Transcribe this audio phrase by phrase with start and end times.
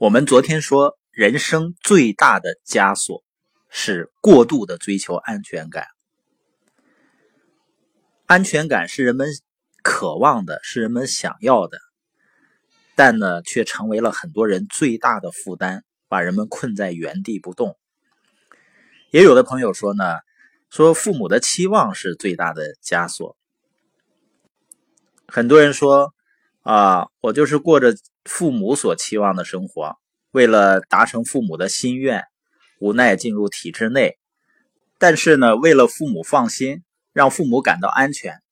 [0.00, 3.22] 我们昨天说，人生最大的枷锁
[3.68, 5.88] 是过度的追求安全感。
[8.24, 9.28] 安全感是人们
[9.82, 11.76] 渴望的，是人们想要的，
[12.96, 17.76] 但呢，却成为了很多人最大的负担，把人们困在原地不动。
[19.10, 20.20] 也有的朋友说呢，
[20.70, 23.36] 说父母的期望是最大的枷锁。
[25.28, 26.14] 很多人说。
[26.62, 29.96] 啊，我就是过着父母所期望的生活，
[30.30, 32.24] 为了达成父母的心愿，
[32.78, 34.18] 无奈进入体制内。
[34.98, 38.42] 但是呢，为了父母放心，让父母感到安全。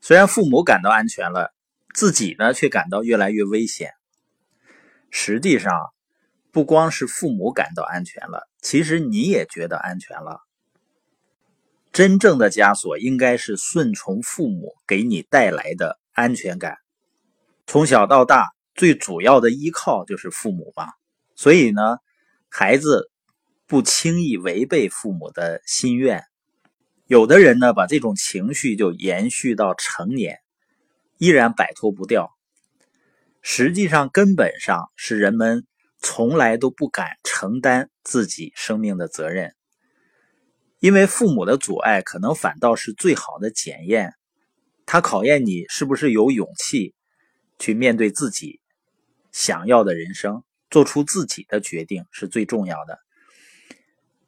[0.00, 1.52] 虽然父母感到安全了，
[1.92, 3.90] 自己呢却感到越来越危险。
[5.10, 5.72] 实际上，
[6.52, 10.40] 不光是父母感到安全了，其实你也觉得安全了。
[11.92, 16.78] 真正的枷锁应该是顺从父母给你带来的安全感。
[17.72, 20.88] 从小到大，最主要的依靠就是父母嘛，
[21.34, 21.96] 所以呢，
[22.50, 23.10] 孩子
[23.66, 26.22] 不轻易违背父母的心愿。
[27.06, 30.40] 有的人呢，把这种情绪就延续到成年，
[31.16, 32.28] 依然摆脱不掉。
[33.40, 35.66] 实际上，根本上是人们
[35.98, 39.54] 从来都不敢承担自己生命的责任，
[40.78, 44.12] 因为父母的阻碍可能反倒是最好的检验，
[44.84, 46.94] 他考验你是不是有勇气。
[47.58, 48.60] 去面对自己
[49.30, 52.98] 想要的人生，做出自己的决定是最重要的。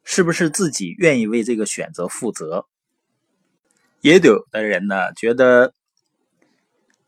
[0.03, 2.67] 是不是自己愿意为这个选择负责？
[4.01, 5.73] 也有的人呢，觉得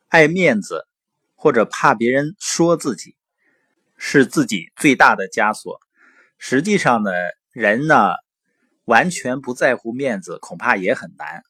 [0.08, 0.88] 爱面子
[1.36, 3.16] 或者怕别人说自己
[3.98, 5.80] 是自己最大的枷锁。
[6.40, 7.12] 实际上呢，
[7.52, 8.14] 人呢
[8.86, 11.44] 完全不在乎面子，恐怕也很难。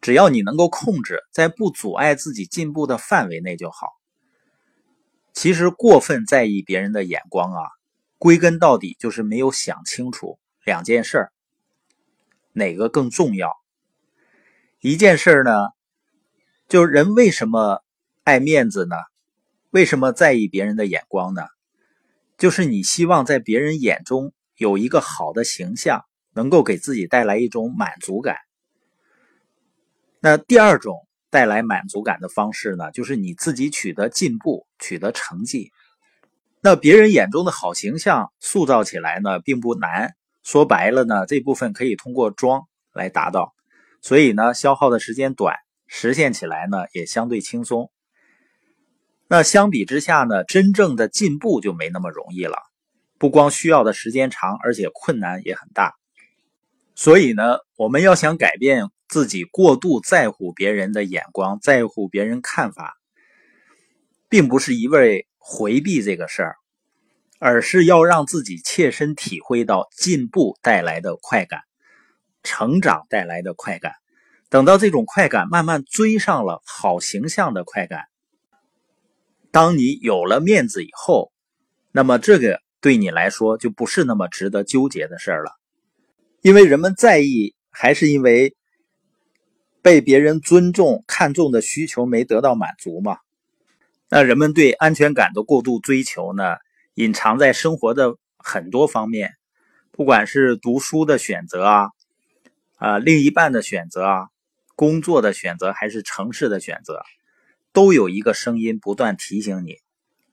[0.00, 3.88] 只要你能够控制在不阻碍自己进步的范围内就好。
[5.32, 7.62] 其实过分在意别人的眼光啊，
[8.18, 11.32] 归根到底就是没有想清楚两件事儿，
[12.52, 13.52] 哪个更重要？
[14.80, 15.52] 一件事呢，
[16.68, 17.84] 就是人为什么
[18.24, 18.96] 爱面子呢？
[19.70, 21.42] 为什么在意别人的眼光呢？
[22.36, 28.36] 就是你希望在别人眼中有一个好的形象，能够给自己带来一种满足感。
[30.22, 35.72] 那第二种带来满足感的方式呢，就是你自己取得进步、取得成绩。
[36.60, 40.14] 那别人眼中的好形象塑造起来呢，并不难。
[40.42, 43.54] 说白了呢，这部分可以通过装来达到，
[44.02, 47.90] 所以呢，消耗的时间短，实现起来呢也相对轻松。
[49.26, 52.58] 那相比之下呢，真正的进步就没那么容易了，
[53.18, 55.94] 不光需要的时间长，而且困难也很大。
[56.94, 58.90] 所以呢，我们要想改变。
[59.10, 62.96] 自己过度在乎别人的眼光，在乎别人看法，
[64.28, 66.54] 并不是一味回避这个事儿，
[67.40, 71.62] 而是要让自己切身体会到进步带来的快感，
[72.44, 73.94] 成长带来的快感。
[74.48, 78.04] 等到这种快感慢慢追上了好形象的快感，
[79.50, 81.32] 当你有了面子以后，
[81.90, 85.50] 那么这个对你来说就不是那么值得纠结的事儿了，
[86.42, 88.54] 因为人们在意，还是因为。
[89.82, 93.18] 被别人尊重、看重的需求没得到满足嘛？
[94.08, 96.56] 那人们对安全感的过度追求呢？
[96.94, 99.34] 隐藏在生活的很多方面，
[99.92, 101.88] 不管是读书的选择啊，
[102.76, 104.28] 啊，另一半的选择啊，
[104.74, 107.02] 工作的选择，还是城市的选择，
[107.72, 109.76] 都有一个声音不断提醒你：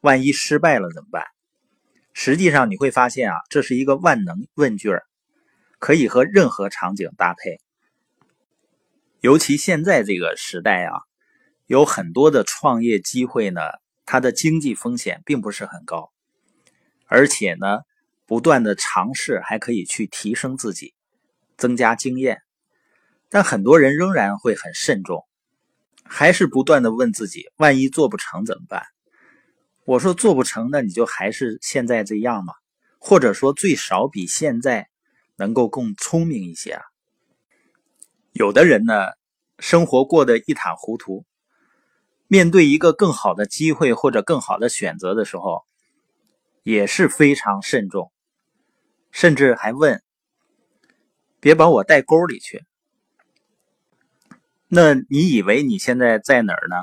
[0.01, 1.23] 万一失败了怎么办？
[2.13, 5.03] 实际上你会发现啊，这是一个万能问句儿，
[5.77, 7.59] 可以和任何场景搭配。
[9.21, 10.93] 尤其现在这个时代啊，
[11.65, 13.61] 有很多的创业机会呢，
[14.05, 16.11] 它的经济风险并不是很高，
[17.07, 17.79] 而且呢，
[18.27, 20.93] 不断的尝试还可以去提升自己，
[21.57, 22.41] 增加经验。
[23.27, 25.25] 但很多人仍然会很慎重，
[26.03, 28.83] 还是不断的问自己：万一做不成怎么办？
[29.83, 32.53] 我说做不成，那你就还是现在这样嘛，
[32.99, 34.89] 或者说最少比现在
[35.37, 36.83] 能够更聪明一些啊。
[38.37, 38.93] 有的人呢，
[39.57, 41.25] 生活过得一塌糊涂，
[42.27, 45.65] 面对一个更好的机会或者更好的选择的时候，
[46.61, 48.11] 也是非常慎重，
[49.09, 50.03] 甚至还问
[51.41, 52.63] ：“别把我带沟里去。”
[54.69, 56.75] 那你以为你现在在哪儿呢？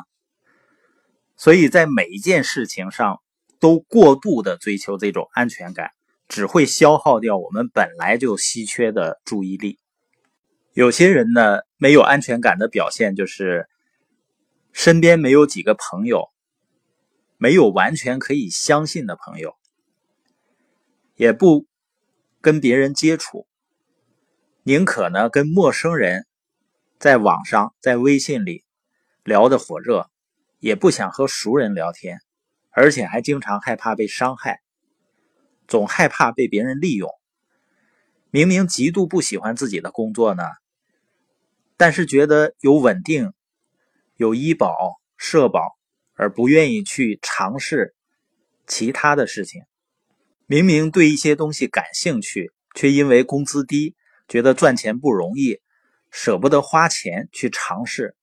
[1.36, 3.20] 所以在每一件事情上
[3.60, 5.92] 都过度的追求这种安全感，
[6.26, 9.78] 只会消耗掉我们本来就稀缺的注意力。
[10.74, 13.68] 有些人呢，没有安全感的表现就是
[14.72, 16.32] 身边没有几个朋友，
[17.36, 19.54] 没有完全可以相信的朋友，
[21.14, 21.68] 也不
[22.40, 23.46] 跟别人接触，
[24.64, 26.26] 宁可呢跟陌生人
[26.98, 28.64] 在网上、在微信里
[29.22, 30.10] 聊得火热，
[30.58, 32.18] 也不想和熟人聊天，
[32.72, 34.60] 而且还经常害怕被伤害，
[35.68, 37.08] 总害怕被别人利用。
[38.32, 40.42] 明明极度不喜欢自己的工作呢，
[41.76, 43.32] 但是觉得有稳定、
[44.16, 45.76] 有医保、社保，
[46.14, 47.94] 而不愿意去尝试
[48.66, 49.62] 其他的事情。
[50.46, 53.94] 明明对一些东西感兴趣，却因为工资低，
[54.28, 55.60] 觉得赚钱不容易，
[56.10, 58.14] 舍不得花钱去尝试。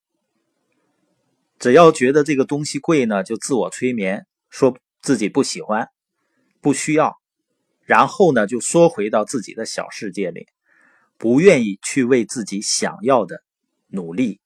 [1.59, 5.89] 只要觉得这个东西贵呢，就自我催眠，说自己不喜欢、
[6.62, 7.18] 不需要。
[7.83, 10.47] 然后呢，就缩回到自己的小世界里，
[11.21, 13.44] 不愿意去为自己想要的
[13.85, 14.41] 努力。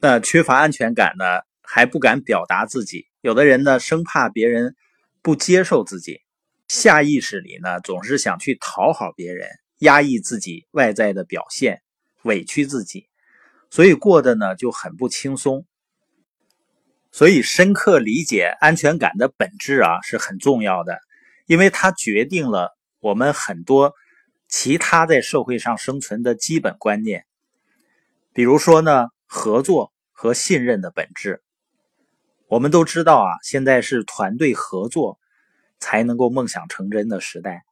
[0.00, 1.24] 那缺乏安全感呢，
[1.62, 3.06] 还不敢表达自己。
[3.20, 4.74] 有的人呢，生怕别人
[5.22, 6.22] 不接受自己，
[6.66, 9.48] 下意识里呢，总是想去讨好别人，
[9.78, 11.82] 压抑自己外在的表现，
[12.22, 13.06] 委屈自己，
[13.70, 15.64] 所以过得呢就很不轻松。
[17.12, 20.98] 所以，深刻理解安全感的本质啊，是很重要的。
[21.46, 23.94] 因为它决定了我们很多
[24.50, 27.24] 其他在社会上生存的基本观念，
[28.32, 31.42] 比如说呢，合作和信任的本质。
[32.48, 35.18] 我们都知道啊，现在是团队合作
[35.78, 37.62] 才能够梦想成真的时代。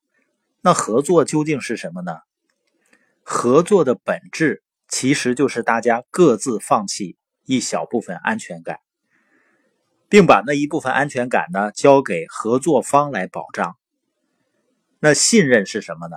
[0.61, 2.21] 那合作究竟是什么呢？
[3.23, 8.79] 合作的本质其实就是大家各自放弃一小部分安全感。
[10.09, 13.77] 并把那一部分安全感呢交给合作方来保障。
[15.01, 16.17] 那信任是什么呢？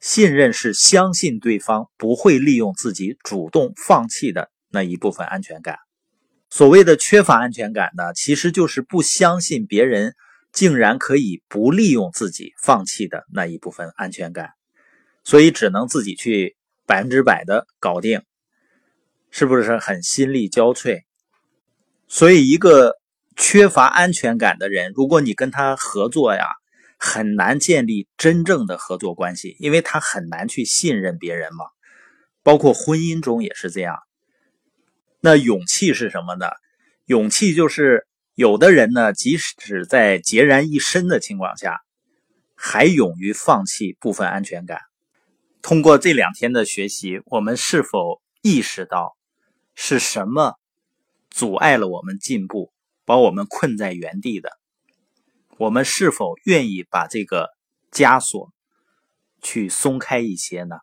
[0.00, 5.78] 信任是相信对方不会利用自己主动放弃的那一部分安全感。
[6.48, 10.14] 所谓的缺乏安全感呢，其实就是不相信别人
[10.52, 14.50] 竟然可以不利用自己放弃的那一部分安全感，
[15.22, 16.56] 所以只能自己去
[16.86, 18.22] 百分之百的搞定，
[19.30, 21.02] 是不是很心力交瘁？
[22.08, 22.98] 所以一个。
[23.36, 26.44] 缺乏安全感的人，如果你跟他合作呀，
[27.00, 31.64] 很难建立真正的合作关系，因为他很难去信任别人嘛。
[32.42, 33.98] 包括婚姻中也是这样。
[35.20, 36.46] 那勇气是什么呢？
[37.06, 41.80] 勇气就是有的人呢，即使在孑然一身的情况下，
[42.54, 44.80] 还勇于放弃部分安全感。
[45.62, 49.16] 通过这两天的学习，我们是否意识到
[49.74, 50.54] 是什么
[51.30, 52.72] 阻碍了我们进步？
[53.06, 54.59] 把我们困在原地的，
[55.60, 57.50] 我们是否愿意把这个
[57.92, 58.50] 枷锁
[59.42, 60.76] 去松开一些呢？